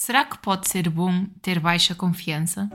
[0.00, 2.70] Será que pode ser bom ter baixa confiança?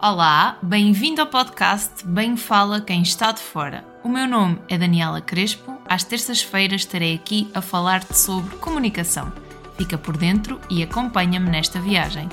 [0.00, 3.86] Olá, bem-vindo ao podcast Bem Fala Quem Está de Fora.
[4.02, 5.78] O meu nome é Daniela Crespo.
[5.86, 9.30] Às terças-feiras estarei aqui a falar-te sobre comunicação.
[9.76, 12.26] Fica por dentro e acompanha-me nesta viagem.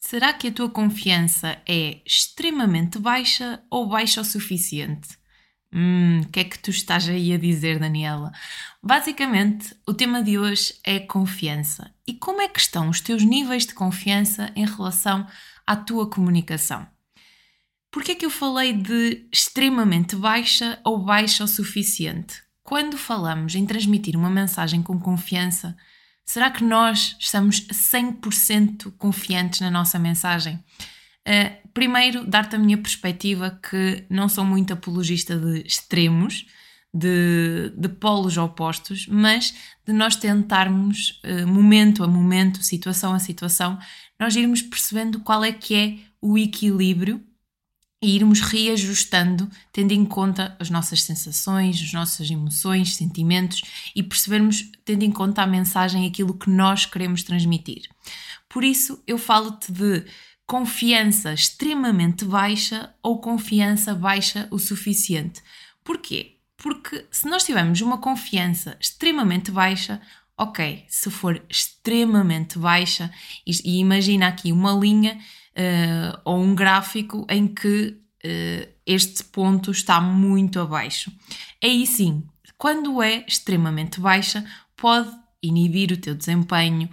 [0.00, 5.17] Será que a tua confiança é extremamente baixa ou baixa o suficiente?
[5.72, 8.32] Hum, o que é que tu estás aí a dizer, Daniela?
[8.82, 11.92] Basicamente, o tema de hoje é confiança.
[12.06, 15.26] E como é que estão os teus níveis de confiança em relação
[15.66, 16.86] à tua comunicação?
[17.90, 22.42] Porquê é que eu falei de extremamente baixa ou baixa o suficiente?
[22.62, 25.76] Quando falamos em transmitir uma mensagem com confiança,
[26.24, 30.62] será que nós estamos 100% confiantes na nossa mensagem?
[31.28, 36.46] Uh, primeiro, dar-te a minha perspectiva, que não sou muito apologista de extremos,
[36.92, 39.54] de, de polos opostos, mas
[39.86, 43.78] de nós tentarmos, uh, momento a momento, situação a situação,
[44.18, 47.22] nós irmos percebendo qual é que é o equilíbrio
[48.02, 53.60] e irmos reajustando, tendo em conta as nossas sensações, as nossas emoções, sentimentos
[53.94, 57.82] e percebermos, tendo em conta a mensagem, aquilo que nós queremos transmitir.
[58.48, 60.06] Por isso, eu falo-te de
[60.48, 65.42] confiança extremamente baixa ou confiança baixa o suficiente.
[65.84, 66.36] Porquê?
[66.56, 70.00] Porque se nós tivermos uma confiança extremamente baixa,
[70.38, 73.12] ok, se for extremamente baixa,
[73.46, 80.00] e, imagina aqui uma linha uh, ou um gráfico em que uh, este ponto está
[80.00, 81.12] muito abaixo.
[81.62, 84.42] Aí sim, quando é extremamente baixa,
[84.74, 86.88] pode inibir o teu desempenho,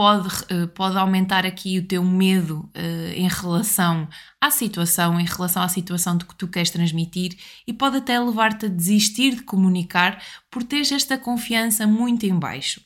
[0.00, 4.08] pode, eh, pode aumentar aqui o teu medo uh, em relação
[4.40, 8.64] à situação, em relação à situação de que tu queres transmitir e pode até levar-te
[8.64, 12.80] a desistir de comunicar por teres esta confiança muito em baixo.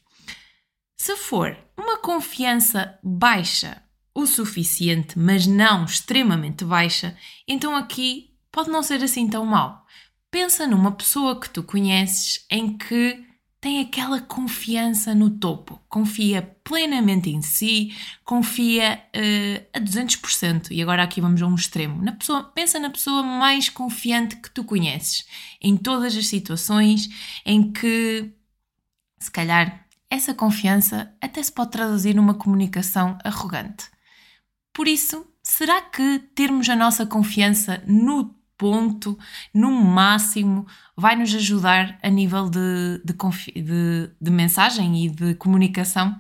[0.97, 3.81] Se for uma confiança baixa
[4.13, 9.87] o suficiente, mas não extremamente baixa, então aqui pode não ser assim tão mal.
[10.33, 13.25] Pensa numa pessoa que tu conheces em que
[13.65, 20.67] tem aquela confiança no topo, confia plenamente em si, confia uh, a 200%.
[20.71, 22.03] E agora aqui vamos a um extremo.
[22.03, 25.27] Na pessoa, pensa na pessoa mais confiante que tu conheces,
[25.63, 27.09] em todas as situações
[27.43, 28.31] em que,
[29.19, 33.87] se calhar, essa confiança até se pode traduzir numa comunicação arrogante.
[34.75, 39.19] Por isso, será que termos a nossa confiança no ponto,
[39.53, 40.67] no máximo,
[40.97, 43.15] vai nos ajudar a nível de, de,
[43.63, 46.19] de, de mensagem e de comunicação.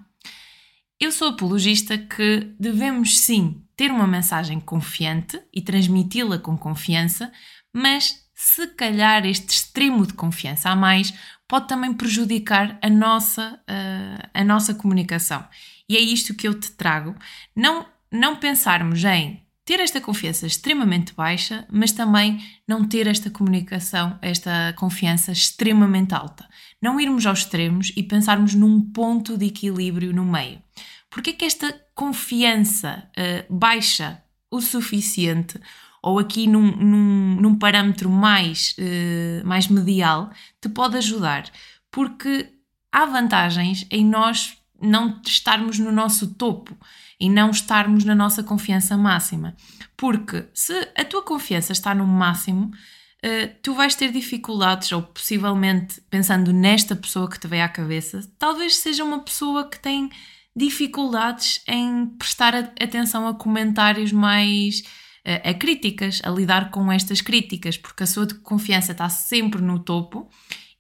[0.98, 7.32] Eu sou apologista que devemos sim ter uma mensagem confiante e transmiti-la com confiança,
[7.72, 11.12] mas se calhar este extremo de confiança a mais
[11.46, 15.46] pode também prejudicar a nossa, uh, a nossa comunicação.
[15.88, 17.14] E é isto que eu te trago.
[17.54, 24.18] Não, não pensarmos em ter esta confiança extremamente baixa, mas também não ter esta comunicação,
[24.20, 26.46] esta confiança extremamente alta.
[26.80, 30.60] Não irmos aos extremos e pensarmos num ponto de equilíbrio no meio.
[31.08, 35.58] Porque é que esta confiança uh, baixa o suficiente,
[36.02, 41.44] ou aqui num, num, num parâmetro mais, uh, mais medial, te pode ajudar?
[41.90, 42.52] Porque
[42.92, 46.76] há vantagens em nós não estarmos no nosso topo
[47.18, 49.56] e não estarmos na nossa confiança máxima.
[49.96, 56.00] Porque se a tua confiança está no máximo, uh, tu vais ter dificuldades, ou possivelmente
[56.10, 60.10] pensando nesta pessoa que te veio à cabeça, talvez seja uma pessoa que tem
[60.56, 64.80] dificuldades em prestar atenção a comentários mais
[65.26, 69.78] uh, a críticas, a lidar com estas críticas, porque a sua confiança está sempre no
[69.78, 70.28] topo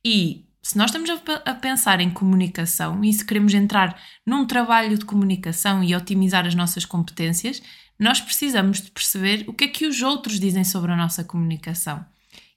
[0.04, 1.10] e se nós estamos
[1.44, 6.54] a, pensar em comunicação e se queremos entrar num trabalho de comunicação e otimizar as
[6.54, 7.62] nossas competências,
[7.98, 12.02] nós precisamos de perceber o que é que os outros dizem sobre a nossa comunicação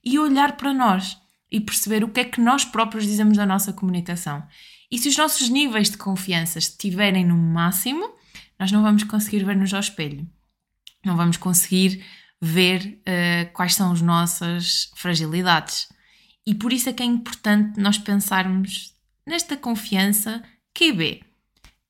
[0.02, 1.18] e olhar para nós
[1.52, 4.42] e perceber o que é que nós próprios dizemos da nossa comunicação.
[4.90, 8.10] E se os nossos níveis de confiança estiverem no máximo,
[8.58, 10.26] nós não vamos conseguir ver-nos ao espelho.
[11.04, 12.02] Não vamos conseguir
[12.40, 15.88] ver uh, quais são as nossas fragilidades
[16.48, 18.94] e por isso é que é importante nós pensarmos
[19.26, 20.42] nesta confiança
[20.72, 21.22] QB,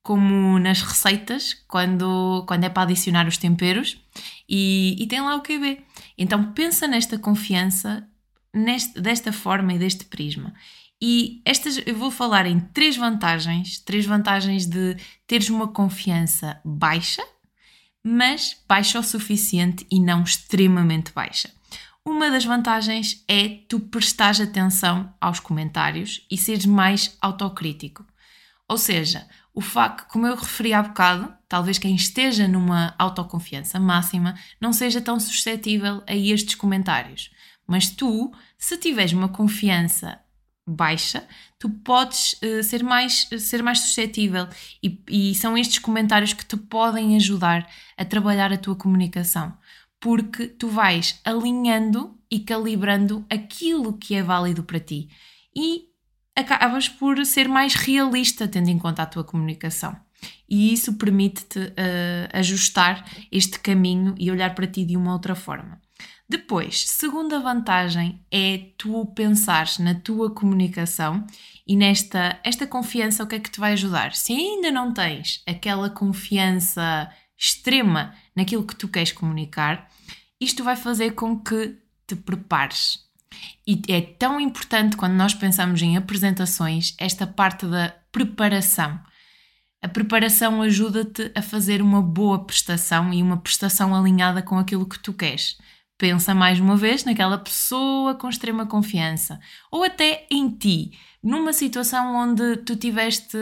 [0.02, 4.02] como nas receitas, quando, quando é para adicionar os temperos,
[4.48, 5.80] e, e tem lá o QB.
[6.18, 8.04] Então pensa nesta confiança
[8.52, 10.52] neste, desta forma e deste prisma.
[11.00, 17.24] E estas eu vou falar em três vantagens, três vantagens de teres uma confiança baixa,
[18.02, 21.48] mas baixa o suficiente e não extremamente baixa.
[22.08, 28.04] Uma das vantagens é tu prestares atenção aos comentários e seres mais autocrítico.
[28.68, 34.34] Ou seja, o facto, como eu referi há bocado, talvez quem esteja numa autoconfiança máxima
[34.60, 37.30] não seja tão suscetível a estes comentários.
[37.66, 40.18] Mas tu, se tiveres uma confiança
[40.66, 41.26] baixa,
[41.58, 44.46] tu podes uh, ser, mais, ser mais suscetível
[44.82, 47.66] e, e são estes comentários que te podem ajudar
[47.96, 49.56] a trabalhar a tua comunicação,
[50.00, 55.08] porque tu vais alinhando e calibrando aquilo que é válido para ti
[55.54, 55.88] e
[56.36, 59.96] acabas por ser mais realista tendo em conta a tua comunicação.
[60.48, 61.72] E isso permite-te uh,
[62.32, 65.80] ajustar este caminho e olhar para ti de uma outra forma.
[66.28, 71.26] Depois, segunda vantagem é tu pensares na tua comunicação
[71.66, 74.14] e nesta esta confiança, o que é que te vai ajudar?
[74.14, 79.90] Se ainda não tens aquela confiança extrema naquilo que tu queres comunicar,
[80.40, 81.76] isto vai fazer com que
[82.06, 83.00] te prepares.
[83.66, 88.98] E é tão importante quando nós pensamos em apresentações esta parte da preparação.
[89.82, 94.98] A preparação ajuda-te a fazer uma boa prestação e uma prestação alinhada com aquilo que
[94.98, 95.58] tu queres
[95.98, 100.92] pensa mais uma vez naquela pessoa com extrema confiança ou até em ti,
[101.22, 103.36] numa situação onde tu tiveste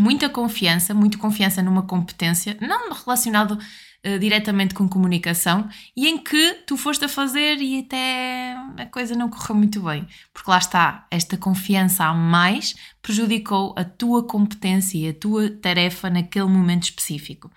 [0.00, 6.54] muita confiança, muito confiança numa competência, não relacionado uh, diretamente com comunicação, e em que
[6.66, 11.06] tu foste a fazer e até a coisa não correu muito bem, porque lá está,
[11.10, 17.50] esta confiança a mais prejudicou a tua competência e a tua tarefa naquele momento específico.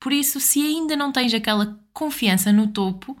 [0.00, 3.16] Por isso, se ainda não tens aquela confiança no topo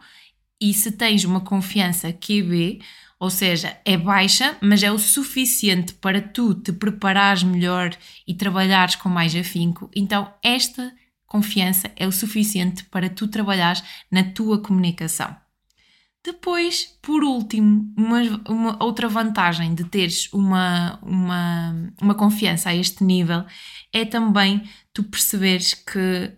[0.60, 2.80] e se tens uma confiança QB,
[3.24, 8.96] ou seja, é baixa, mas é o suficiente para tu te preparares melhor e trabalhares
[8.96, 10.92] com mais afinco, então esta
[11.26, 13.82] confiança é o suficiente para tu trabalhares
[14.12, 15.34] na tua comunicação.
[16.22, 23.02] Depois, por último, uma, uma, outra vantagem de teres uma, uma, uma confiança a este
[23.02, 23.46] nível
[23.90, 26.30] é também tu perceberes que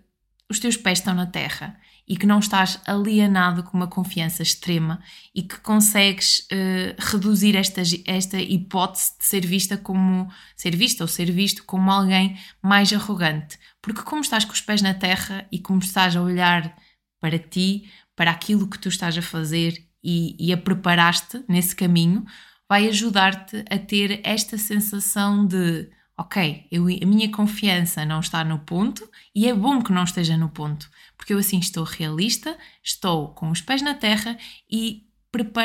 [0.48, 5.02] os teus pés estão na terra e que não estás alienado com uma confiança extrema
[5.34, 11.08] e que consegues uh, reduzir esta, esta hipótese de ser vista como ser vista ou
[11.08, 13.58] ser visto como alguém mais arrogante.
[13.82, 16.76] Porque como estás com os pés na terra e como estás a olhar
[17.20, 22.24] para ti, para aquilo que tu estás a fazer e, e a preparar-te nesse caminho,
[22.68, 28.58] vai ajudar-te a ter esta sensação de ok, eu, a minha confiança não está no
[28.60, 33.28] ponto e é bom que não esteja no ponto, porque eu assim estou realista, estou
[33.28, 34.38] com os pés na terra
[34.70, 35.04] e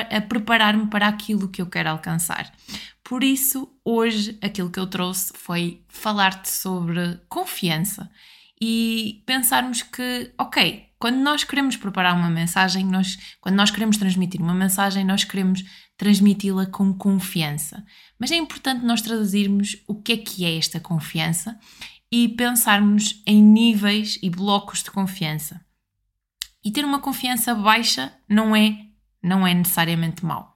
[0.09, 2.53] a preparar-me para aquilo que eu quero alcançar.
[3.01, 8.11] Por isso, hoje aquilo que eu trouxe foi falar-te sobre confiança
[8.59, 14.39] e pensarmos que, ok, quando nós queremos preparar uma mensagem, nós, quando nós queremos transmitir
[14.39, 15.63] uma mensagem, nós queremos
[15.97, 17.83] transmiti-la com confiança.
[18.19, 21.59] Mas é importante nós traduzirmos o que é que é esta confiança
[22.11, 25.59] e pensarmos em níveis e blocos de confiança.
[26.63, 28.77] E ter uma confiança baixa não é,
[29.23, 30.55] não é necessariamente mau.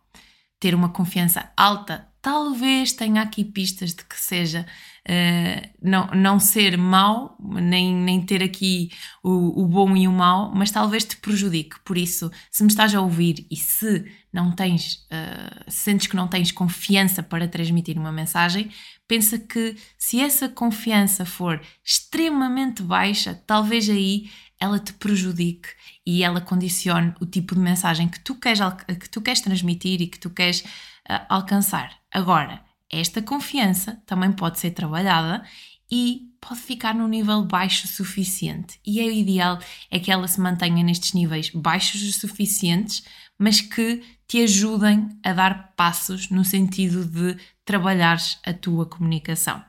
[0.60, 4.66] Ter uma confiança alta talvez tenha aqui pistas de que seja
[5.08, 8.90] uh, não, não ser mau, nem, nem ter aqui
[9.22, 11.80] o, o bom e o mau, mas talvez te prejudique.
[11.86, 16.28] Por isso, se me estás a ouvir e se não tens, uh, sentes que não
[16.28, 18.72] tens confiança para transmitir uma mensagem,
[19.08, 25.70] pensa que se essa confiança for extremamente baixa, talvez aí ela te prejudique
[26.04, 28.62] e ela condicione o tipo de mensagem que tu queres,
[29.00, 30.64] que tu queres transmitir e que tu queres
[31.10, 31.92] uh, alcançar.
[32.12, 35.44] Agora, esta confiança também pode ser trabalhada
[35.92, 38.80] e pode ficar num nível baixo suficiente.
[38.86, 39.60] E é o ideal
[39.90, 43.04] é que ela se mantenha nestes níveis baixos o suficientes,
[43.38, 49.64] mas que te ajudem a dar passos no sentido de trabalhares a tua comunicação.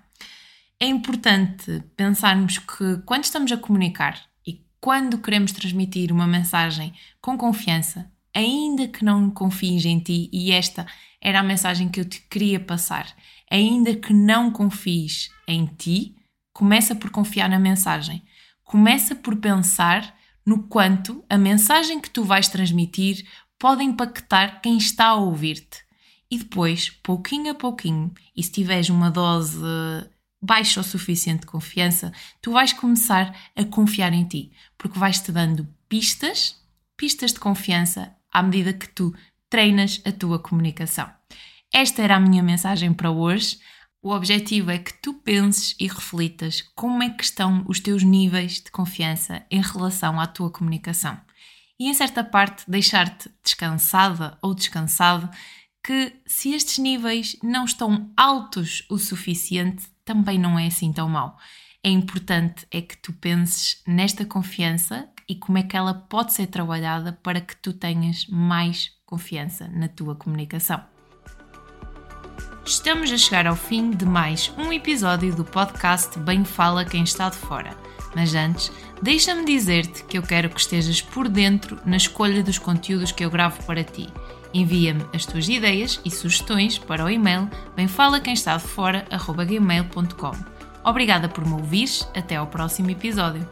[0.78, 7.36] É importante pensarmos que quando estamos a comunicar e quando queremos transmitir uma mensagem com
[7.36, 10.86] confiança, ainda que não confies em ti, e esta
[11.22, 13.16] era a mensagem que eu te queria passar.
[13.50, 16.14] Ainda que não confies em ti,
[16.52, 18.22] começa por confiar na mensagem.
[18.62, 20.14] Começa por pensar
[20.44, 23.26] no quanto a mensagem que tu vais transmitir
[23.58, 25.84] pode impactar quem está a ouvir-te.
[26.30, 29.56] E depois, pouquinho a pouquinho, e se tiveres uma dose
[30.42, 32.12] baixa o suficiente de confiança,
[32.42, 36.56] tu vais começar a confiar em ti, porque vais-te dando pistas,
[36.96, 39.14] pistas de confiança à medida que tu
[39.48, 41.10] treinas a tua comunicação.
[41.72, 43.58] Esta era a minha mensagem para hoje.
[44.02, 48.60] O objetivo é que tu penses e reflitas como é que estão os teus níveis
[48.60, 51.18] de confiança em relação à tua comunicação.
[51.78, 55.30] e, em certa parte, deixar-te descansada ou descansado
[55.82, 61.38] que, se estes níveis não estão altos o suficiente, também não é assim tão mau.
[61.82, 66.47] É importante é que tu penses nesta confiança e como é que ela pode ser
[66.47, 70.80] trabalhada para que tu tenhas mais confiança na tua comunicação.
[72.64, 77.28] Estamos a chegar ao fim de mais um episódio do podcast Bem Fala Quem Está
[77.28, 77.76] de Fora.
[78.14, 83.12] Mas antes, deixa-me dizer-te que eu quero que estejas por dentro na escolha dos conteúdos
[83.12, 84.09] que eu gravo para ti.
[84.52, 92.37] Envia-me as tuas ideias e sugestões para o e-mail bemfalaquemestadefora.gmail.com Obrigada por me ouvires, até
[92.37, 93.47] ao próximo episódio.